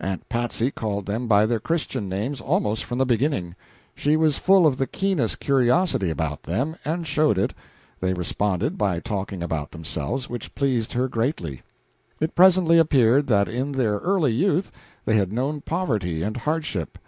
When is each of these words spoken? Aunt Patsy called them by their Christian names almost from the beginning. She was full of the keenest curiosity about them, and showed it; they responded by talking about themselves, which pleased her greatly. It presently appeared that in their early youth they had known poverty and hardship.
Aunt 0.00 0.28
Patsy 0.28 0.72
called 0.72 1.06
them 1.06 1.28
by 1.28 1.46
their 1.46 1.60
Christian 1.60 2.08
names 2.08 2.40
almost 2.40 2.82
from 2.82 2.98
the 2.98 3.06
beginning. 3.06 3.54
She 3.94 4.16
was 4.16 4.36
full 4.36 4.66
of 4.66 4.76
the 4.76 4.88
keenest 4.88 5.38
curiosity 5.38 6.10
about 6.10 6.42
them, 6.42 6.74
and 6.84 7.06
showed 7.06 7.38
it; 7.38 7.54
they 8.00 8.12
responded 8.12 8.76
by 8.76 8.98
talking 8.98 9.40
about 9.40 9.70
themselves, 9.70 10.28
which 10.28 10.52
pleased 10.56 10.94
her 10.94 11.06
greatly. 11.06 11.62
It 12.18 12.34
presently 12.34 12.76
appeared 12.78 13.28
that 13.28 13.46
in 13.46 13.70
their 13.70 13.98
early 13.98 14.32
youth 14.32 14.72
they 15.04 15.14
had 15.14 15.32
known 15.32 15.60
poverty 15.60 16.24
and 16.24 16.38
hardship. 16.38 16.98